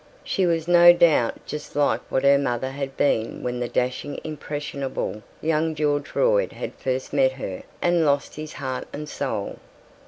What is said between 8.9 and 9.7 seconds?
and soul.